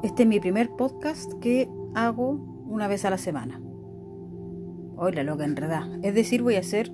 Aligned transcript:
Este 0.00 0.22
es 0.22 0.28
mi 0.28 0.38
primer 0.38 0.70
podcast 0.70 1.32
que 1.40 1.68
hago 1.96 2.30
una 2.68 2.86
vez 2.86 3.04
a 3.04 3.10
la 3.10 3.18
semana. 3.18 3.60
Hoy 4.96 5.10
la 5.10 5.24
loca 5.24 5.44
enredada. 5.44 5.98
Es 6.04 6.14
decir, 6.14 6.40
voy 6.40 6.54
a 6.54 6.60
hacer. 6.60 6.92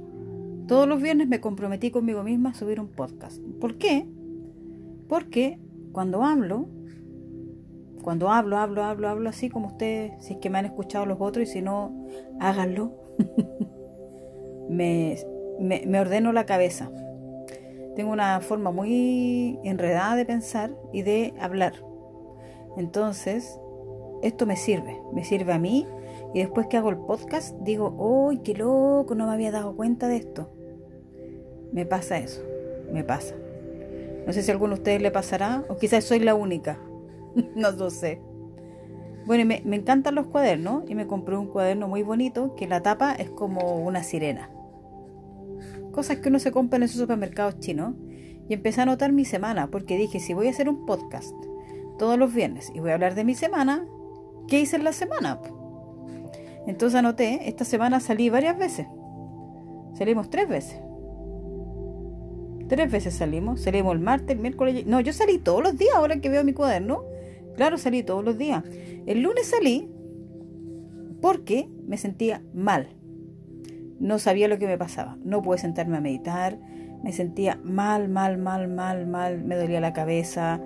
Todos 0.66 0.88
los 0.88 1.02
viernes 1.02 1.28
me 1.28 1.38
comprometí 1.38 1.90
conmigo 1.90 2.22
misma 2.22 2.50
a 2.50 2.54
subir 2.54 2.80
un 2.80 2.88
podcast. 2.88 3.42
¿Por 3.60 3.76
qué? 3.76 4.08
Porque 5.06 5.60
cuando 5.92 6.24
hablo, 6.24 6.66
cuando 8.02 8.30
hablo, 8.30 8.56
hablo, 8.56 8.82
hablo, 8.82 9.08
hablo 9.10 9.28
así 9.28 9.50
como 9.50 9.66
ustedes, 9.66 10.12
si 10.24 10.32
es 10.32 10.38
que 10.38 10.48
me 10.48 10.56
han 10.56 10.64
escuchado 10.64 11.04
los 11.04 11.20
otros 11.20 11.46
y 11.46 11.52
si 11.52 11.60
no, 11.60 12.06
háganlo. 12.40 13.02
me, 14.70 15.18
me, 15.60 15.82
me 15.86 16.00
ordeno 16.00 16.32
la 16.32 16.46
cabeza. 16.46 16.90
Tengo 17.96 18.12
una 18.12 18.40
forma 18.40 18.70
muy 18.70 19.58
enredada 19.62 20.16
de 20.16 20.24
pensar 20.24 20.74
y 20.90 21.02
de 21.02 21.34
hablar. 21.38 21.74
Entonces, 22.76 23.58
esto 24.22 24.46
me 24.46 24.56
sirve, 24.56 25.00
me 25.12 25.24
sirve 25.24 25.52
a 25.52 25.58
mí 25.58 25.86
y 26.32 26.40
después 26.40 26.66
que 26.66 26.76
hago 26.76 26.90
el 26.90 26.96
podcast 26.96 27.54
digo, 27.60 27.94
¡uy, 27.98 28.38
qué 28.38 28.54
loco! 28.54 29.14
No 29.14 29.26
me 29.26 29.32
había 29.32 29.52
dado 29.52 29.76
cuenta 29.76 30.08
de 30.08 30.16
esto. 30.16 30.50
Me 31.72 31.86
pasa 31.86 32.18
eso, 32.18 32.42
me 32.92 33.04
pasa. 33.04 33.34
No 34.26 34.32
sé 34.32 34.42
si 34.42 34.50
a 34.50 34.54
alguno 34.54 34.74
de 34.74 34.80
ustedes 34.80 35.02
le 35.02 35.10
pasará 35.10 35.64
o 35.68 35.76
quizás 35.76 36.04
soy 36.04 36.20
la 36.20 36.34
única, 36.34 36.78
no 37.54 37.70
lo 37.70 37.90
sé. 37.90 38.20
Bueno, 39.26 39.44
me, 39.44 39.62
me 39.64 39.76
encantan 39.76 40.14
los 40.14 40.26
cuadernos 40.26 40.84
y 40.88 40.94
me 40.94 41.06
compré 41.06 41.36
un 41.36 41.48
cuaderno 41.48 41.88
muy 41.88 42.02
bonito 42.02 42.54
que 42.56 42.66
la 42.66 42.82
tapa 42.82 43.14
es 43.14 43.30
como 43.30 43.76
una 43.84 44.02
sirena. 44.02 44.50
Cosas 45.92 46.18
que 46.18 46.28
uno 46.28 46.38
se 46.40 46.50
compra 46.50 46.76
en 46.78 46.82
esos 46.82 47.00
supermercados 47.00 47.60
chinos. 47.60 47.94
Y 48.46 48.52
empecé 48.52 48.80
a 48.80 48.82
anotar 48.82 49.10
mi 49.12 49.24
semana 49.24 49.70
porque 49.70 49.96
dije, 49.96 50.20
si 50.20 50.34
voy 50.34 50.48
a 50.48 50.50
hacer 50.50 50.68
un 50.68 50.84
podcast 50.84 51.34
todos 51.98 52.18
los 52.18 52.34
viernes 52.34 52.70
y 52.74 52.80
voy 52.80 52.90
a 52.90 52.94
hablar 52.94 53.14
de 53.14 53.24
mi 53.24 53.34
semana, 53.34 53.86
¿qué 54.48 54.60
hice 54.60 54.76
en 54.76 54.84
la 54.84 54.92
semana? 54.92 55.40
Entonces 56.66 56.98
anoté, 56.98 57.48
esta 57.48 57.64
semana 57.64 58.00
salí 58.00 58.30
varias 58.30 58.58
veces. 58.58 58.86
Salimos 59.94 60.30
tres 60.30 60.48
veces. 60.48 60.80
Tres 62.68 62.90
veces 62.90 63.14
salimos. 63.14 63.60
Salimos 63.60 63.94
el 63.94 64.00
martes, 64.00 64.30
el 64.30 64.40
miércoles. 64.40 64.86
No, 64.86 65.00
yo 65.00 65.12
salí 65.12 65.38
todos 65.38 65.62
los 65.62 65.76
días 65.76 65.94
ahora 65.94 66.20
que 66.20 66.28
veo 66.28 66.42
mi 66.44 66.52
cuaderno. 66.52 67.04
Claro, 67.56 67.78
salí 67.78 68.02
todos 68.02 68.24
los 68.24 68.38
días. 68.38 68.64
El 69.06 69.20
lunes 69.20 69.46
salí 69.46 69.90
porque 71.20 71.68
me 71.86 71.98
sentía 71.98 72.42
mal. 72.54 72.88
No 74.00 74.18
sabía 74.18 74.48
lo 74.48 74.58
que 74.58 74.66
me 74.66 74.78
pasaba. 74.78 75.16
No 75.22 75.42
pude 75.42 75.58
sentarme 75.58 75.98
a 75.98 76.00
meditar. 76.00 76.58
Me 77.02 77.12
sentía 77.12 77.60
mal, 77.62 78.08
mal, 78.08 78.38
mal, 78.38 78.68
mal, 78.68 79.06
mal. 79.06 79.44
Me 79.44 79.56
dolía 79.56 79.80
la 79.80 79.92
cabeza 79.92 80.60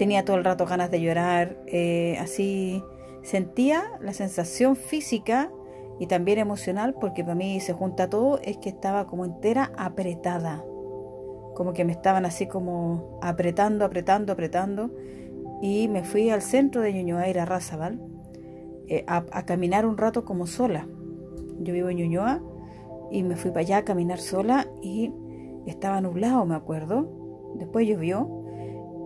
tenía 0.00 0.24
todo 0.24 0.38
el 0.38 0.44
rato 0.44 0.64
ganas 0.64 0.90
de 0.90 1.02
llorar, 1.02 1.58
eh, 1.66 2.16
así 2.18 2.82
sentía 3.22 3.82
la 4.00 4.14
sensación 4.14 4.74
física 4.74 5.52
y 5.98 6.06
también 6.06 6.38
emocional, 6.38 6.94
porque 6.98 7.22
para 7.22 7.34
mí 7.34 7.60
se 7.60 7.74
junta 7.74 8.08
todo, 8.08 8.40
es 8.42 8.56
que 8.56 8.70
estaba 8.70 9.06
como 9.06 9.26
entera 9.26 9.72
apretada, 9.76 10.64
como 11.54 11.74
que 11.74 11.84
me 11.84 11.92
estaban 11.92 12.24
así 12.24 12.46
como 12.46 13.18
apretando, 13.20 13.84
apretando, 13.84 14.32
apretando, 14.32 14.90
y 15.60 15.88
me 15.88 16.02
fui 16.02 16.30
al 16.30 16.40
centro 16.40 16.80
de 16.80 16.94
Ñuñoa, 16.94 17.28
ir 17.28 17.38
a 17.38 17.44
Razabal, 17.44 18.00
eh, 18.88 19.04
a, 19.06 19.26
a, 19.32 19.44
caminar 19.44 19.84
un 19.84 19.98
rato 19.98 20.24
como 20.24 20.46
sola. 20.46 20.88
Yo 21.58 21.74
vivo 21.74 21.90
en 21.90 21.98
Ñuñoa 21.98 22.40
y 23.10 23.22
me 23.22 23.36
fui 23.36 23.50
para 23.50 23.60
allá 23.60 23.76
a 23.76 23.84
caminar 23.84 24.18
sola 24.18 24.66
y 24.80 25.12
estaba 25.66 26.00
nublado, 26.00 26.46
me 26.46 26.54
acuerdo. 26.54 27.52
Después 27.56 27.86
llovió 27.86 28.39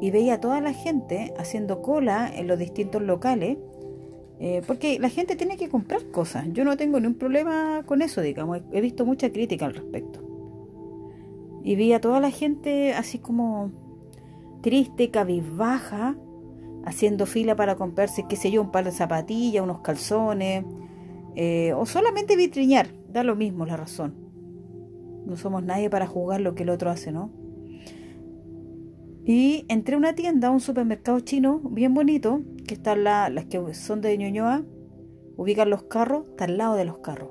y 0.05 0.11
veía 0.11 0.35
a 0.35 0.39
toda 0.39 0.61
la 0.61 0.75
gente 0.75 1.33
haciendo 1.39 1.81
cola 1.81 2.31
en 2.31 2.47
los 2.47 2.59
distintos 2.59 3.01
locales, 3.01 3.57
eh, 4.39 4.61
porque 4.67 4.99
la 4.99 5.09
gente 5.09 5.35
tiene 5.35 5.57
que 5.57 5.71
comprar 5.71 6.11
cosas. 6.11 6.45
Yo 6.53 6.63
no 6.63 6.77
tengo 6.77 7.01
ningún 7.01 7.15
problema 7.17 7.85
con 7.87 8.03
eso, 8.03 8.21
digamos. 8.21 8.61
He 8.71 8.83
visto 8.83 9.07
mucha 9.07 9.33
crítica 9.33 9.65
al 9.65 9.73
respecto. 9.73 10.21
Y 11.63 11.77
vi 11.77 11.95
a 11.95 12.03
toda 12.03 12.21
la 12.21 12.31
gente 12.31 12.93
así 12.93 13.19
como 13.19 13.71
triste, 14.61 15.11
cabizbaja, 15.11 16.19
haciendo 16.85 17.25
fila 17.25 17.57
para 17.57 17.77
comprarse, 17.77 18.27
qué 18.29 18.37
sé 18.37 18.51
yo, 18.51 18.61
un 18.61 18.73
par 18.73 18.85
de 18.85 18.93
zapatillas, 18.93 19.65
unos 19.65 19.81
calzones, 19.81 20.67
eh, 21.35 21.73
o 21.73 21.87
solamente 21.87 22.37
vitriñar. 22.37 22.89
Da 23.09 23.25
lo 23.25 23.37
mismo 23.37 23.65
la 23.65 23.79
razón. 23.79 24.13
No 25.25 25.39
somos 25.39 25.63
nadie 25.63 25.89
para 25.89 26.07
juzgar 26.07 26.43
lo 26.43 26.55
que 26.55 26.65
el 26.65 26.69
otro 26.69 26.91
hace, 26.91 27.11
¿no? 27.11 27.44
Y 29.27 29.65
entré 29.69 29.95
a 29.95 29.99
una 29.99 30.15
tienda, 30.15 30.51
un 30.51 30.61
supermercado 30.61 31.21
chino 31.21 31.61
bien 31.65 31.95
bonito, 31.95 32.43
que 32.67 32.75
están 32.75 33.05
la, 33.05 33.31
las 33.31 33.47
que 33.47 33.75
son 33.75 34.01
de 34.03 34.19
Ñuñoa, 34.19 34.65
ubican 35.37 35.71
los 35.71 35.85
carros, 35.85 36.27
está 36.29 36.45
al 36.45 36.59
lado 36.59 36.77
de 36.77 36.85
los 36.85 36.99
carros. 36.99 37.31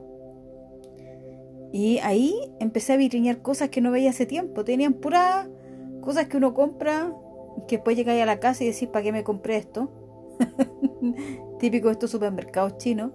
Y 1.71 1.99
ahí 1.99 2.35
empecé 2.59 2.93
a 2.93 2.97
vitriñar 2.97 3.41
cosas 3.41 3.69
que 3.69 3.81
no 3.81 3.91
veía 3.91 4.11
hace 4.11 4.25
tiempo. 4.25 4.63
Tenían 4.63 4.93
puras 4.93 5.47
cosas 6.01 6.27
que 6.27 6.37
uno 6.37 6.53
compra, 6.53 7.11
que 7.67 7.77
después 7.77 7.97
llegáis 7.97 8.21
a 8.21 8.27
la 8.27 8.39
casa 8.39 8.63
y 8.63 8.67
decís, 8.67 8.89
¿para 8.89 9.03
qué 9.03 9.11
me 9.11 9.23
compré 9.23 9.57
esto? 9.57 9.91
Típico 11.59 11.87
de 11.87 11.93
estos 11.93 12.11
supermercados 12.11 12.77
chinos. 12.77 13.11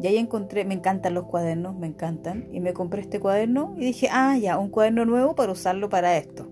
Y 0.00 0.06
ahí 0.06 0.16
encontré, 0.16 0.64
me 0.64 0.74
encantan 0.74 1.14
los 1.14 1.26
cuadernos, 1.26 1.76
me 1.76 1.86
encantan. 1.86 2.48
Y 2.52 2.60
me 2.60 2.72
compré 2.72 3.02
este 3.02 3.20
cuaderno 3.20 3.74
y 3.76 3.86
dije, 3.86 4.08
ah, 4.10 4.36
ya, 4.36 4.58
un 4.58 4.70
cuaderno 4.70 5.04
nuevo 5.04 5.34
para 5.34 5.52
usarlo 5.52 5.88
para 5.88 6.16
esto. 6.16 6.51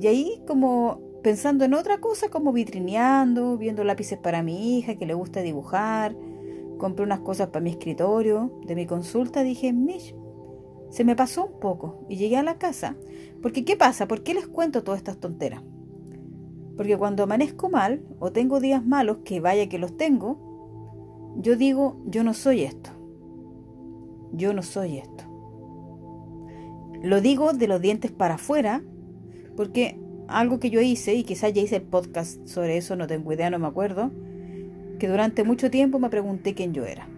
Y 0.00 0.06
ahí 0.06 0.42
como 0.46 1.00
pensando 1.22 1.64
en 1.64 1.74
otra 1.74 1.98
cosa, 1.98 2.28
como 2.28 2.52
vitrineando, 2.52 3.56
viendo 3.58 3.82
lápices 3.84 4.18
para 4.18 4.42
mi 4.42 4.78
hija 4.78 4.96
que 4.96 5.06
le 5.06 5.14
gusta 5.14 5.42
dibujar, 5.42 6.16
compré 6.78 7.04
unas 7.04 7.20
cosas 7.20 7.48
para 7.48 7.62
mi 7.62 7.70
escritorio, 7.70 8.60
de 8.66 8.74
mi 8.74 8.86
consulta, 8.86 9.42
dije, 9.42 9.72
Mish, 9.72 10.14
se 10.90 11.04
me 11.04 11.16
pasó 11.16 11.46
un 11.46 11.58
poco 11.60 12.04
y 12.08 12.16
llegué 12.16 12.36
a 12.36 12.42
la 12.42 12.58
casa. 12.58 12.96
Porque 13.42 13.64
¿qué 13.64 13.76
pasa? 13.76 14.06
¿Por 14.06 14.22
qué 14.22 14.34
les 14.34 14.46
cuento 14.46 14.84
todas 14.84 14.98
estas 14.98 15.18
tonteras? 15.18 15.62
Porque 16.76 16.96
cuando 16.96 17.22
amanezco 17.22 17.70
mal 17.70 18.02
o 18.18 18.30
tengo 18.32 18.60
días 18.60 18.84
malos, 18.84 19.18
que 19.24 19.40
vaya 19.40 19.68
que 19.68 19.78
los 19.78 19.96
tengo, 19.96 21.34
yo 21.38 21.56
digo, 21.56 21.96
yo 22.06 22.22
no 22.22 22.34
soy 22.34 22.62
esto. 22.62 22.90
Yo 24.32 24.52
no 24.52 24.62
soy 24.62 24.98
esto. 24.98 25.24
Lo 27.02 27.20
digo 27.20 27.52
de 27.52 27.68
los 27.68 27.80
dientes 27.80 28.10
para 28.10 28.34
afuera, 28.34 28.82
porque 29.56 29.98
algo 30.28 30.60
que 30.60 30.70
yo 30.70 30.80
hice, 30.80 31.14
y 31.14 31.24
quizás 31.24 31.52
ya 31.52 31.62
hice 31.62 31.76
el 31.76 31.82
podcast 31.82 32.46
sobre 32.46 32.76
eso, 32.76 32.96
no 32.96 33.06
tengo 33.06 33.32
idea, 33.32 33.50
no 33.50 33.58
me 33.58 33.66
acuerdo, 33.66 34.10
que 34.98 35.08
durante 35.08 35.44
mucho 35.44 35.70
tiempo 35.70 35.98
me 35.98 36.10
pregunté 36.10 36.54
quién 36.54 36.72
yo 36.72 36.84
era. 36.84 37.08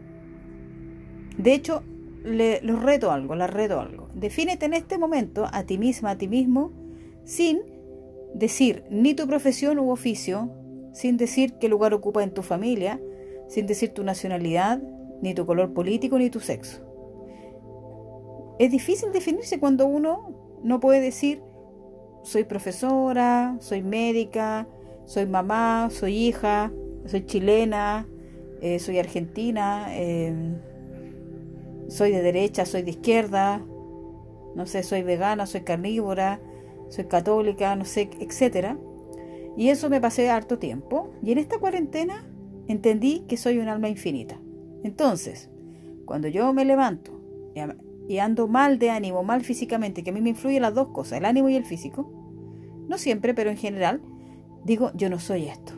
De 1.37 1.55
hecho, 1.55 1.83
le, 2.25 2.61
los 2.63 2.83
reto 2.83 3.11
algo, 3.11 3.35
la 3.35 3.47
reto 3.47 3.81
algo. 3.81 4.09
Defínete 4.15 4.67
en 4.67 4.75
este 4.75 4.99
momento 4.99 5.47
a 5.51 5.65
ti 5.65 5.79
misma, 5.79 6.11
a 6.11 6.19
ti 6.19 6.29
mismo, 6.29 6.73
sin 7.25 7.61
decir 8.35 8.85
ni 8.91 9.15
tu 9.15 9.27
profesión 9.27 9.79
u 9.79 9.91
oficio, 9.91 10.51
sin 10.93 11.17
decir 11.17 11.55
qué 11.61 11.69
lugar 11.69 11.95
ocupa 11.95 12.23
en 12.23 12.33
tu 12.33 12.43
familia, 12.43 13.01
sin 13.49 13.67
decir 13.67 13.91
tu 13.91 14.05
nacionalidad, 14.05 14.83
ni 15.23 15.35
tu 15.35 15.47
color 15.47 15.73
político, 15.73 16.19
ni 16.19 16.31
tu 16.31 16.41
sexo. 16.41 16.85
Es 18.59 18.71
difícil 18.71 19.13
definirse 19.13 19.61
cuando 19.61 19.87
uno 19.87 20.59
no 20.63 20.81
puede 20.81 21.01
decir 21.01 21.41
soy 22.29 22.45
profesora, 22.45 23.57
soy 23.59 23.83
médica, 23.83 24.67
soy 25.07 25.25
mamá, 25.25 25.89
soy 25.91 26.15
hija, 26.15 26.71
soy 27.07 27.25
chilena, 27.25 28.07
eh, 28.61 28.79
soy 28.79 28.99
argentina, 28.99 29.87
eh, 29.93 30.35
soy 31.89 32.13
de 32.13 32.21
derecha, 32.21 32.67
soy 32.67 32.83
de 32.83 32.91
izquierda, 32.91 33.63
no 34.55 34.67
sé, 34.67 34.83
soy 34.83 35.03
vegana, 35.03 35.47
soy 35.47 35.63
carnívora, 35.63 36.39
soy 36.91 37.07
católica, 37.07 37.75
no 37.77 37.87
sé, 37.87 38.11
etcétera. 38.21 38.77
Y 39.57 39.71
eso 39.71 39.89
me 39.89 39.99
pasé 39.99 40.29
harto 40.29 40.59
tiempo. 40.59 41.11
Y 41.23 41.33
en 41.33 41.39
esta 41.39 41.59
cuarentena 41.59 42.27
entendí 42.67 43.21
que 43.21 43.39
soy 43.39 43.59
un 43.59 43.69
alma 43.69 43.89
infinita. 43.89 44.39
Entonces, 44.83 45.49
cuando 46.05 46.29
yo 46.29 46.53
me 46.53 46.67
levanto 46.67 47.23
y 48.07 48.19
ando 48.19 48.49
mal 48.49 48.79
de 48.79 48.91
ánimo, 48.91 49.23
mal 49.23 49.43
físicamente, 49.45 50.05
que 50.05 50.11
a 50.11 50.13
mí 50.13 50.21
me 50.21 50.31
influyen 50.31 50.61
las 50.61 50.75
dos 50.75 50.89
cosas, 50.89 51.19
el 51.19 51.25
ánimo 51.25 51.49
y 51.49 51.57
el 51.57 51.65
físico, 51.65 52.18
no 52.89 52.99
siempre, 52.99 53.35
pero 53.35 53.51
en 53.51 53.57
general, 53.57 54.01
digo, 54.65 54.91
yo 54.95 55.11
no 55.11 55.19
soy 55.19 55.47
esto, 55.47 55.73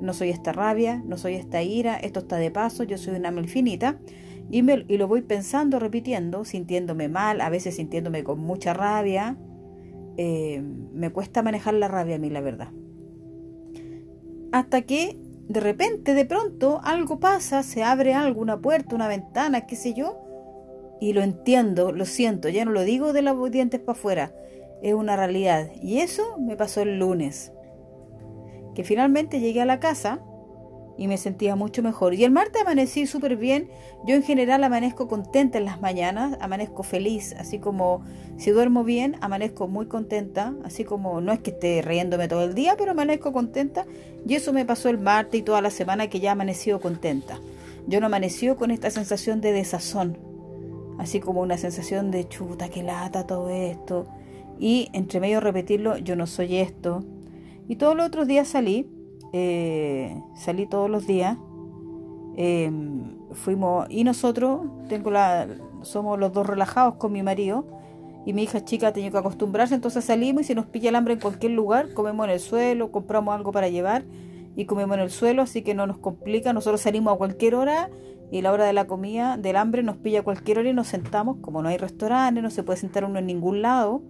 no 0.00 0.12
soy 0.12 0.30
esta 0.30 0.52
rabia, 0.52 1.02
no 1.06 1.16
soy 1.16 1.34
esta 1.34 1.62
ira, 1.62 1.96
esto 1.96 2.20
está 2.20 2.36
de 2.36 2.50
paso, 2.50 2.84
yo 2.84 2.98
soy 2.98 3.14
una 3.14 3.28
alma 3.28 3.42
infinita, 3.42 3.98
y, 4.50 4.62
me, 4.62 4.84
y 4.88 4.98
lo 4.98 5.08
voy 5.08 5.22
pensando, 5.22 5.78
repitiendo, 5.78 6.44
sintiéndome 6.44 7.08
mal, 7.08 7.40
a 7.40 7.48
veces 7.48 7.76
sintiéndome 7.76 8.24
con 8.24 8.40
mucha 8.40 8.74
rabia, 8.74 9.36
eh, 10.16 10.62
me 10.92 11.10
cuesta 11.10 11.42
manejar 11.42 11.74
la 11.74 11.88
rabia 11.88 12.16
a 12.16 12.18
mí, 12.18 12.30
la 12.30 12.40
verdad. 12.40 12.68
Hasta 14.52 14.82
que 14.82 15.18
de 15.48 15.60
repente, 15.60 16.14
de 16.14 16.24
pronto, 16.24 16.80
algo 16.84 17.20
pasa, 17.20 17.62
se 17.62 17.82
abre 17.82 18.14
algo, 18.14 18.40
una 18.40 18.60
puerta, 18.60 18.94
una 18.94 19.08
ventana, 19.08 19.66
qué 19.66 19.76
sé 19.76 19.94
yo, 19.94 20.20
y 21.00 21.12
lo 21.12 21.22
entiendo, 21.22 21.92
lo 21.92 22.06
siento, 22.06 22.48
ya 22.48 22.64
no 22.64 22.70
lo 22.70 22.82
digo 22.82 23.12
de 23.12 23.22
los 23.22 23.50
dientes 23.50 23.80
para 23.80 23.98
afuera, 23.98 24.34
es 24.84 24.92
una 24.92 25.16
realidad. 25.16 25.70
Y 25.82 26.00
eso 26.00 26.38
me 26.38 26.56
pasó 26.56 26.82
el 26.82 26.98
lunes, 26.98 27.52
que 28.74 28.84
finalmente 28.84 29.40
llegué 29.40 29.62
a 29.62 29.66
la 29.66 29.80
casa 29.80 30.20
y 30.98 31.08
me 31.08 31.16
sentía 31.16 31.56
mucho 31.56 31.82
mejor. 31.82 32.12
Y 32.12 32.22
el 32.22 32.30
martes 32.30 32.60
amanecí 32.60 33.06
súper 33.06 33.36
bien. 33.36 33.70
Yo 34.06 34.14
en 34.14 34.22
general 34.22 34.62
amanezco 34.62 35.08
contenta 35.08 35.56
en 35.56 35.64
las 35.64 35.80
mañanas, 35.80 36.36
amanezco 36.38 36.82
feliz, 36.82 37.34
así 37.38 37.58
como 37.58 38.04
si 38.36 38.50
duermo 38.50 38.84
bien, 38.84 39.16
amanezco 39.22 39.68
muy 39.68 39.86
contenta, 39.86 40.54
así 40.64 40.84
como 40.84 41.22
no 41.22 41.32
es 41.32 41.40
que 41.40 41.52
esté 41.52 41.80
riéndome 41.80 42.28
todo 42.28 42.44
el 42.44 42.54
día, 42.54 42.74
pero 42.76 42.90
amanezco 42.90 43.32
contenta. 43.32 43.86
Y 44.26 44.34
eso 44.34 44.52
me 44.52 44.66
pasó 44.66 44.90
el 44.90 44.98
martes 44.98 45.40
y 45.40 45.42
toda 45.42 45.62
la 45.62 45.70
semana 45.70 46.08
que 46.08 46.20
ya 46.20 46.32
amanecido 46.32 46.78
contenta. 46.78 47.38
Yo 47.86 48.00
no 48.00 48.06
amaneció 48.06 48.56
con 48.56 48.70
esta 48.70 48.90
sensación 48.90 49.40
de 49.40 49.52
desazón, 49.52 50.18
así 50.98 51.20
como 51.20 51.40
una 51.40 51.56
sensación 51.56 52.10
de 52.10 52.28
chuta, 52.28 52.68
que 52.68 52.82
lata 52.82 53.26
todo 53.26 53.48
esto. 53.48 54.06
Y 54.58 54.88
entre 54.92 55.20
medio 55.20 55.40
repetirlo, 55.40 55.98
yo 55.98 56.16
no 56.16 56.26
soy 56.26 56.56
esto. 56.56 57.04
Y 57.68 57.76
todos 57.76 57.96
los 57.96 58.06
otros 58.06 58.26
días 58.26 58.48
salí 58.48 58.88
eh, 59.36 60.16
salí 60.36 60.64
todos 60.66 60.88
los 60.88 61.08
días. 61.08 61.36
Eh, 62.36 62.70
fuimos, 63.32 63.84
y 63.90 64.04
nosotros, 64.04 64.60
tengo 64.88 65.10
la, 65.10 65.48
somos 65.82 66.20
los 66.20 66.32
dos 66.32 66.46
relajados 66.46 66.94
con 66.94 67.10
mi 67.10 67.24
marido, 67.24 67.66
y 68.24 68.32
mi 68.32 68.44
hija 68.44 68.64
chica 68.64 68.88
ha 68.88 68.92
tenido 68.92 69.10
que 69.10 69.18
acostumbrarse, 69.18 69.74
entonces 69.74 70.04
salimos 70.04 70.42
y 70.42 70.44
si 70.44 70.54
nos 70.54 70.66
pilla 70.66 70.90
el 70.90 70.94
hambre 70.94 71.14
en 71.14 71.20
cualquier 71.20 71.50
lugar, 71.50 71.92
comemos 71.94 72.26
en 72.26 72.30
el 72.30 72.38
suelo, 72.38 72.92
compramos 72.92 73.34
algo 73.34 73.50
para 73.50 73.68
llevar 73.68 74.04
y 74.54 74.66
comemos 74.66 74.96
en 74.96 75.02
el 75.02 75.10
suelo, 75.10 75.42
así 75.42 75.62
que 75.62 75.74
no 75.74 75.88
nos 75.88 75.98
complica, 75.98 76.52
nosotros 76.52 76.80
salimos 76.80 77.12
a 77.12 77.18
cualquier 77.18 77.56
hora 77.56 77.90
y 78.30 78.40
la 78.40 78.52
hora 78.52 78.64
de 78.64 78.72
la 78.72 78.86
comida, 78.86 79.36
del 79.36 79.56
hambre, 79.56 79.82
nos 79.82 79.96
pilla 79.96 80.20
a 80.20 80.22
cualquier 80.22 80.60
hora 80.60 80.70
y 80.70 80.74
nos 80.74 80.86
sentamos, 80.86 81.38
como 81.40 81.60
no 81.60 81.68
hay 81.68 81.76
restaurantes, 81.76 82.42
no 82.42 82.50
se 82.50 82.62
puede 82.62 82.78
sentar 82.78 83.04
uno 83.04 83.18
en 83.18 83.26
ningún 83.26 83.62
lado, 83.62 84.00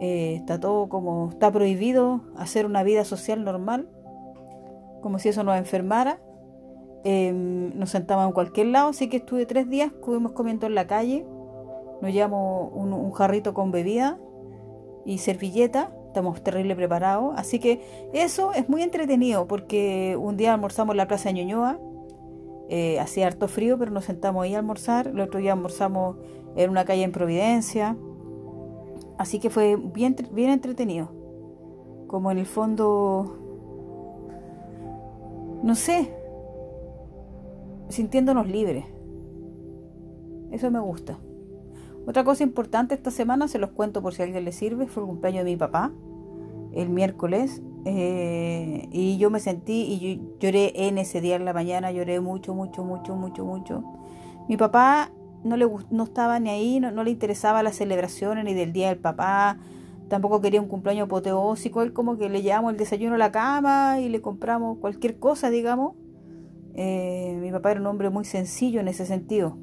eh, 0.00 0.34
está 0.36 0.58
todo 0.58 0.88
como, 0.88 1.30
está 1.30 1.50
prohibido 1.50 2.22
hacer 2.36 2.66
una 2.66 2.82
vida 2.82 3.04
social 3.04 3.44
normal, 3.44 3.88
como 5.02 5.18
si 5.18 5.28
eso 5.28 5.44
nos 5.44 5.56
enfermara. 5.56 6.20
Em, 7.04 7.78
nos 7.78 7.90
sentamos 7.90 8.26
en 8.26 8.32
cualquier 8.32 8.68
lado, 8.68 8.88
así 8.88 9.08
que 9.08 9.18
estuve 9.18 9.44
tres 9.44 9.68
días, 9.68 9.92
estuvimos 9.92 10.32
comiendo 10.32 10.66
en 10.66 10.74
la 10.74 10.86
calle, 10.86 11.26
nos 12.00 12.12
llevamos 12.12 12.72
un, 12.72 13.12
jarrito 13.12 13.52
con 13.52 13.70
bebida 13.70 14.18
y 15.04 15.18
servilleta, 15.18 15.92
estamos 16.06 16.42
terrible 16.42 16.74
preparados, 16.74 17.34
así 17.36 17.58
que 17.58 17.82
eso 18.14 18.54
es 18.54 18.70
muy 18.70 18.82
entretenido 18.82 19.46
porque 19.46 20.16
un 20.18 20.38
día 20.38 20.54
almorzamos 20.54 20.94
en 20.94 20.96
la 20.96 21.06
Plaza 21.06 21.28
de 21.28 21.34
Ñuñoa, 21.34 21.78
eh, 22.70 22.98
hacía 22.98 23.26
harto 23.26 23.48
frío, 23.48 23.78
pero 23.78 23.90
nos 23.90 24.06
sentamos 24.06 24.42
ahí 24.42 24.54
a 24.54 24.58
almorzar, 24.58 25.08
el 25.08 25.20
otro 25.20 25.40
día 25.40 25.52
almorzamos 25.52 26.16
en 26.56 26.70
una 26.70 26.86
calle 26.86 27.02
en 27.02 27.12
Providencia, 27.12 27.98
así 29.18 29.38
que 29.38 29.50
fue 29.50 29.76
bien, 29.76 30.16
bien 30.32 30.50
entretenido, 30.50 31.10
como 32.06 32.30
en 32.30 32.38
el 32.38 32.46
fondo 32.46 33.38
no 35.64 35.74
sé, 35.74 36.10
sintiéndonos 37.88 38.46
libres. 38.46 38.84
Eso 40.52 40.70
me 40.70 40.78
gusta. 40.78 41.18
Otra 42.06 42.22
cosa 42.22 42.44
importante 42.44 42.94
esta 42.94 43.10
semana, 43.10 43.48
se 43.48 43.58
los 43.58 43.70
cuento 43.70 44.02
por 44.02 44.12
si 44.12 44.20
a 44.20 44.26
alguien 44.26 44.44
le 44.44 44.52
sirve, 44.52 44.86
fue 44.86 45.02
el 45.02 45.08
cumpleaños 45.08 45.46
de 45.46 45.52
mi 45.52 45.56
papá, 45.56 45.90
el 46.74 46.90
miércoles, 46.90 47.62
eh, 47.86 48.88
y 48.92 49.16
yo 49.16 49.30
me 49.30 49.40
sentí, 49.40 49.72
y 49.72 50.20
lloré 50.38 50.86
en 50.86 50.98
ese 50.98 51.22
día 51.22 51.36
en 51.36 51.46
la 51.46 51.54
mañana, 51.54 51.90
lloré 51.92 52.20
mucho, 52.20 52.54
mucho, 52.54 52.84
mucho, 52.84 53.16
mucho, 53.16 53.46
mucho. 53.46 53.84
Mi 54.50 54.58
papá 54.58 55.12
no, 55.44 55.56
le, 55.56 55.66
no 55.90 56.04
estaba 56.04 56.40
ni 56.40 56.50
ahí, 56.50 56.80
no, 56.80 56.90
no 56.90 57.04
le 57.04 57.10
interesaba 57.10 57.62
las 57.62 57.76
celebraciones 57.76 58.44
ni 58.44 58.54
del 58.54 58.72
día 58.72 58.88
del 58.88 58.98
papá, 58.98 59.58
tampoco 60.08 60.40
quería 60.40 60.60
un 60.60 60.68
cumpleaños 60.68 61.06
apoteósico, 61.06 61.82
él 61.82 61.92
como 61.92 62.16
que 62.18 62.28
le 62.28 62.42
llevamos 62.42 62.72
el 62.72 62.78
desayuno 62.78 63.14
a 63.14 63.18
la 63.18 63.32
cama 63.32 64.00
y 64.00 64.08
le 64.08 64.20
compramos 64.20 64.78
cualquier 64.78 65.18
cosa, 65.18 65.50
digamos. 65.50 65.94
Eh, 66.74 67.38
mi 67.40 67.52
papá 67.52 67.70
era 67.70 67.80
un 67.80 67.86
hombre 67.86 68.10
muy 68.10 68.24
sencillo 68.24 68.80
en 68.80 68.88
ese 68.88 69.06
sentido. 69.06 69.56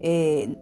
Eh, 0.00 0.56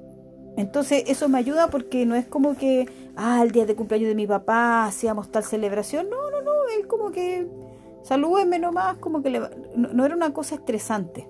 entonces 0.57 1.05
eso 1.07 1.29
me 1.29 1.39
ayuda 1.39 1.69
porque 1.69 2.07
no 2.07 2.15
es 2.15 2.27
como 2.27 2.57
que, 2.57 2.89
ah, 3.17 3.43
el 3.43 3.51
día 3.51 3.67
de 3.67 3.75
cumpleaños 3.75 4.09
de 4.09 4.15
mi 4.15 4.27
papá 4.27 4.87
hacíamos 4.87 5.31
tal 5.31 5.45
celebración. 5.45 6.09
No, 6.09 6.31
no, 6.31 6.43
no, 6.43 6.53
él 6.79 6.87
como 6.87 7.11
que 7.11 7.47
salúdeme 8.03 8.59
nomás, 8.59 8.97
como 8.99 9.23
que 9.23 9.41
no 9.77 10.05
era 10.05 10.15
una 10.15 10.33
cosa 10.33 10.55
estresante. 10.55 11.29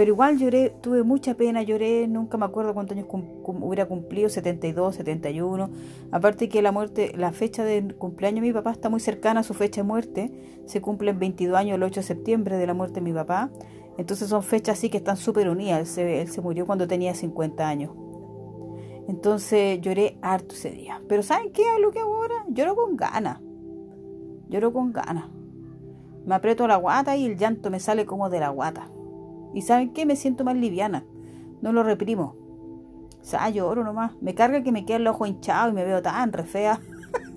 Pero 0.00 0.12
igual 0.12 0.38
lloré, 0.38 0.70
tuve 0.80 1.02
mucha 1.02 1.34
pena, 1.34 1.60
lloré, 1.60 2.08
nunca 2.08 2.38
me 2.38 2.46
acuerdo 2.46 2.72
cuántos 2.72 2.96
años 2.96 3.06
hubiera 3.44 3.84
cumplido, 3.84 4.30
72, 4.30 4.96
71. 4.96 5.68
Aparte 6.10 6.48
que 6.48 6.62
la 6.62 6.72
muerte, 6.72 7.12
la 7.18 7.32
fecha 7.32 7.64
de 7.64 7.94
cumpleaños 7.98 8.40
de 8.40 8.48
mi 8.48 8.52
papá 8.54 8.70
está 8.70 8.88
muy 8.88 9.00
cercana 9.00 9.40
a 9.40 9.42
su 9.42 9.52
fecha 9.52 9.82
de 9.82 9.86
muerte. 9.86 10.32
Se 10.64 10.80
cumplen 10.80 11.18
22 11.18 11.54
años 11.54 11.74
el 11.74 11.82
8 11.82 12.00
de 12.00 12.06
septiembre 12.06 12.56
de 12.56 12.66
la 12.66 12.72
muerte 12.72 12.94
de 12.94 13.00
mi 13.02 13.12
papá. 13.12 13.50
Entonces 13.98 14.30
son 14.30 14.42
fechas 14.42 14.78
así 14.78 14.88
que 14.88 14.96
están 14.96 15.18
súper 15.18 15.50
unidas. 15.50 15.98
Él 15.98 16.28
se, 16.28 16.40
murió 16.40 16.64
cuando 16.64 16.88
tenía 16.88 17.14
50 17.14 17.68
años. 17.68 17.92
Entonces 19.06 19.82
lloré 19.82 20.16
harto 20.22 20.54
ese 20.54 20.70
día. 20.70 21.02
Pero 21.10 21.22
¿saben 21.22 21.52
qué 21.52 21.60
es 21.60 21.78
lo 21.78 21.90
que 21.90 21.98
ahora? 21.98 22.46
Lloro 22.48 22.74
con 22.74 22.96
ganas. 22.96 23.38
Lloro 24.48 24.72
con 24.72 24.94
ganas. 24.94 25.26
Me 26.24 26.34
aprieto 26.34 26.66
la 26.66 26.76
guata 26.76 27.18
y 27.18 27.26
el 27.26 27.36
llanto 27.36 27.70
me 27.70 27.80
sale 27.80 28.06
como 28.06 28.30
de 28.30 28.40
la 28.40 28.48
guata. 28.48 28.88
Y 29.54 29.62
¿saben 29.62 29.92
qué? 29.92 30.06
Me 30.06 30.16
siento 30.16 30.44
más 30.44 30.56
liviana. 30.56 31.04
No 31.62 31.72
lo 31.72 31.82
reprimo. 31.82 32.36
O 33.20 33.24
sea, 33.24 33.50
lloro 33.50 33.84
nomás. 33.84 34.12
Me 34.20 34.34
carga 34.34 34.62
que 34.62 34.72
me 34.72 34.84
quede 34.84 34.98
el 34.98 35.06
ojo 35.06 35.26
hinchado 35.26 35.70
y 35.70 35.74
me 35.74 35.84
veo 35.84 36.02
tan 36.02 36.32
re 36.32 36.44
fea. 36.44 36.80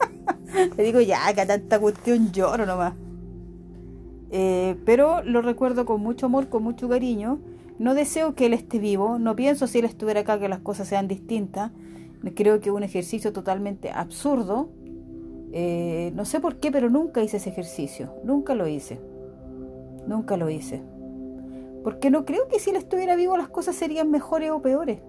Le 0.78 0.84
digo, 0.84 1.02
ya, 1.02 1.34
que 1.34 1.46
tanta 1.46 1.80
cuestión 1.80 2.32
lloro 2.32 2.66
nomás. 2.66 2.94
Eh, 4.32 4.78
pero 4.86 5.24
lo 5.24 5.42
recuerdo 5.42 5.86
con 5.86 6.02
mucho 6.02 6.28
amor, 6.28 6.50
con 6.50 6.64
mucho 6.64 6.88
cariño. 6.88 7.40
No 7.80 7.96
deseo 7.96 8.36
que 8.36 8.46
él 8.46 8.54
esté 8.54 8.80
vivo. 8.80 9.20
No 9.20 9.36
pienso 9.36 9.68
si 9.68 9.80
él 9.80 9.86
estuviera 9.86 10.22
acá 10.22 10.40
que 10.40 10.48
las 10.48 10.60
cosas 10.60 10.88
sean 10.88 11.08
distintas. 11.08 11.72
Creo 12.36 12.62
que 12.62 12.70
es 12.70 12.76
un 12.76 12.84
ejercicio 12.84 13.34
totalmente 13.34 13.92
absurdo. 13.92 14.70
Eh, 15.52 16.12
no 16.16 16.26
sé 16.26 16.40
por 16.40 16.56
qué, 16.56 16.72
pero 16.72 16.90
nunca 16.90 17.22
hice 17.22 17.38
ese 17.38 17.50
ejercicio. 17.50 18.14
Nunca 18.24 18.56
lo 18.56 18.68
hice. 18.68 19.00
Nunca 20.08 20.38
lo 20.38 20.50
hice. 20.50 20.82
Porque 21.84 22.10
no 22.10 22.26
creo 22.26 22.48
que 22.48 22.60
si 22.60 22.70
él 22.70 22.76
estuviera 22.78 23.16
vivo 23.16 23.38
las 23.38 23.50
cosas 23.50 23.76
serían 23.76 24.10
mejores 24.10 24.52
o 24.52 24.62
peores. 24.62 25.00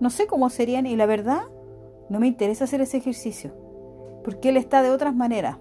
No 0.00 0.10
sé 0.10 0.26
cómo 0.26 0.50
serían 0.50 0.86
y 0.86 0.96
la 0.96 1.06
verdad 1.06 1.42
no 2.08 2.20
me 2.20 2.26
interesa 2.26 2.64
hacer 2.64 2.80
ese 2.80 2.98
ejercicio. 2.98 3.52
Porque 4.24 4.50
él 4.50 4.56
está 4.56 4.82
de 4.82 4.90
otras 4.90 5.14
maneras. 5.14 5.56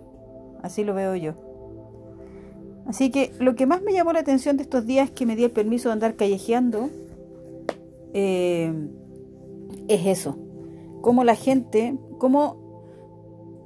Así 0.62 0.84
lo 0.84 0.94
veo 0.94 1.16
yo. 1.16 1.34
Así 2.86 3.12
que 3.12 3.32
lo 3.40 3.56
que 3.56 3.66
más 3.66 3.82
me 3.82 3.94
llamó 3.94 4.14
la 4.14 4.20
atención 4.20 4.58
de 4.58 4.64
estos 4.64 4.86
días 4.86 5.12
que 5.12 5.26
me 5.26 5.36
di 5.36 5.44
el 5.44 5.52
permiso 5.52 5.90
de 5.90 5.94
andar 5.94 6.16
callejeando 6.16 6.90
eh, 8.14 8.74
es 9.88 10.06
eso. 10.06 10.38
Cómo 11.02 11.24
la 11.24 11.36
gente, 11.36 11.98
cómo 12.18 12.58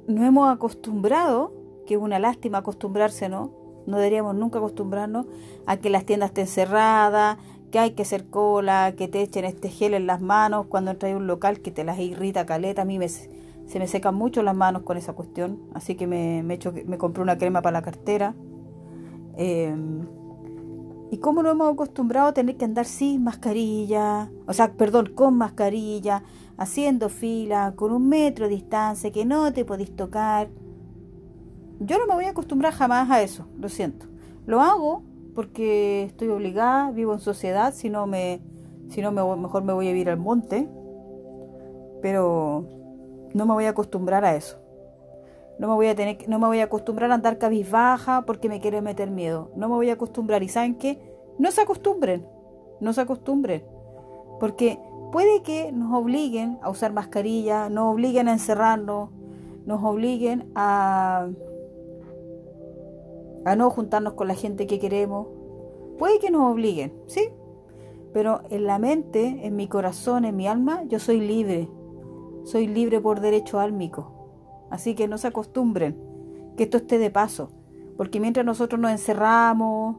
nos 0.06 0.26
hemos 0.26 0.54
acostumbrado, 0.54 1.52
que 1.86 1.94
es 1.94 2.00
una 2.00 2.18
lástima 2.18 2.58
acostumbrarse, 2.58 3.28
¿no? 3.28 3.63
No 3.86 3.96
deberíamos 3.96 4.34
nunca 4.34 4.58
acostumbrarnos 4.58 5.26
a 5.66 5.76
que 5.76 5.90
las 5.90 6.04
tiendas 6.04 6.30
estén 6.30 6.46
cerradas, 6.46 7.38
que 7.70 7.78
hay 7.78 7.90
que 7.92 8.02
hacer 8.02 8.26
cola, 8.26 8.94
que 8.96 9.08
te 9.08 9.20
echen 9.20 9.44
este 9.44 9.68
gel 9.68 9.94
en 9.94 10.06
las 10.06 10.20
manos 10.20 10.66
cuando 10.68 10.92
entras 10.92 11.12
a 11.12 11.16
un 11.16 11.26
local 11.26 11.60
que 11.60 11.70
te 11.70 11.84
las 11.84 11.98
irrita 11.98 12.46
caleta. 12.46 12.82
A 12.82 12.84
mí 12.84 12.98
me, 12.98 13.08
se 13.08 13.78
me 13.78 13.88
secan 13.88 14.14
mucho 14.14 14.42
las 14.42 14.54
manos 14.54 14.82
con 14.82 14.96
esa 14.96 15.12
cuestión, 15.12 15.58
así 15.74 15.96
que 15.96 16.06
me, 16.06 16.42
me, 16.42 16.58
me 16.86 16.98
compré 16.98 17.22
una 17.22 17.36
crema 17.36 17.62
para 17.62 17.80
la 17.80 17.82
cartera. 17.82 18.34
Em, 19.36 20.06
y 21.10 21.18
cómo 21.18 21.42
nos 21.42 21.52
hemos 21.52 21.72
acostumbrado 21.72 22.28
a 22.28 22.32
tener 22.32 22.56
que 22.56 22.64
andar 22.64 22.86
sin 22.86 23.24
mascarilla, 23.24 24.30
o 24.46 24.52
sea, 24.52 24.72
perdón, 24.72 25.12
con 25.14 25.36
mascarilla, 25.36 26.22
haciendo 26.56 27.08
fila, 27.08 27.74
con 27.76 27.92
un 27.92 28.08
metro 28.08 28.48
de 28.48 28.54
distancia, 28.54 29.12
que 29.12 29.24
no 29.24 29.52
te 29.52 29.64
podís 29.64 29.94
tocar 29.94 30.48
yo 31.80 31.98
no 31.98 32.06
me 32.06 32.14
voy 32.14 32.24
a 32.24 32.30
acostumbrar 32.30 32.72
jamás 32.72 33.10
a 33.10 33.22
eso, 33.22 33.46
lo 33.58 33.68
siento. 33.68 34.06
Lo 34.46 34.60
hago 34.60 35.02
porque 35.34 36.04
estoy 36.04 36.28
obligada, 36.28 36.90
vivo 36.90 37.12
en 37.12 37.20
sociedad, 37.20 37.74
si 37.74 37.90
no 37.90 38.06
me 38.06 38.40
si 38.88 39.00
no 39.00 39.10
me, 39.12 39.22
mejor 39.36 39.64
me 39.64 39.72
voy 39.72 39.88
a 39.88 39.92
vivir 39.92 40.10
al 40.10 40.18
monte, 40.18 40.68
pero 42.02 42.68
no 43.32 43.46
me 43.46 43.54
voy 43.54 43.64
a 43.64 43.70
acostumbrar 43.70 44.24
a 44.24 44.36
eso. 44.36 44.58
No 45.58 45.68
me 45.68 45.74
voy 45.74 45.86
a 45.86 45.94
tener 45.94 46.28
no 46.28 46.38
me 46.38 46.46
voy 46.46 46.60
a 46.60 46.64
acostumbrar 46.64 47.10
a 47.10 47.14
andar 47.14 47.38
cabizbaja 47.38 48.22
porque 48.26 48.48
me 48.48 48.60
quiere 48.60 48.82
meter 48.82 49.10
miedo. 49.10 49.50
No 49.56 49.68
me 49.68 49.74
voy 49.74 49.90
a 49.90 49.94
acostumbrar 49.94 50.42
y 50.42 50.48
saben 50.48 50.74
qué? 50.76 50.98
No 51.38 51.50
se 51.50 51.60
acostumbren. 51.60 52.26
No 52.80 52.92
se 52.92 53.00
acostumbren. 53.00 53.64
Porque 54.40 54.78
puede 55.12 55.42
que 55.42 55.70
nos 55.72 55.92
obliguen 55.92 56.58
a 56.62 56.70
usar 56.70 56.92
mascarilla, 56.92 57.68
nos 57.68 57.92
obliguen 57.92 58.28
a 58.28 58.32
encerrarnos, 58.32 59.10
nos 59.64 59.82
obliguen 59.82 60.50
a 60.56 61.28
a 63.44 63.56
no 63.56 63.70
juntarnos 63.70 64.14
con 64.14 64.28
la 64.28 64.34
gente 64.34 64.66
que 64.66 64.78
queremos. 64.78 65.28
Puede 65.98 66.18
que 66.18 66.30
nos 66.30 66.52
obliguen, 66.52 66.92
¿sí? 67.06 67.28
Pero 68.12 68.42
en 68.50 68.64
la 68.64 68.78
mente, 68.78 69.46
en 69.46 69.56
mi 69.56 69.68
corazón, 69.68 70.24
en 70.24 70.36
mi 70.36 70.46
alma, 70.46 70.84
yo 70.84 70.98
soy 70.98 71.20
libre. 71.20 71.68
Soy 72.44 72.66
libre 72.66 73.00
por 73.00 73.20
derecho 73.20 73.58
álmico. 73.58 74.66
Así 74.70 74.94
que 74.94 75.08
no 75.08 75.18
se 75.18 75.28
acostumbren 75.28 75.96
que 76.56 76.64
esto 76.64 76.78
esté 76.78 76.98
de 76.98 77.10
paso. 77.10 77.50
Porque 77.96 78.20
mientras 78.20 78.44
nosotros 78.44 78.80
nos 78.80 78.90
encerramos, 78.90 79.96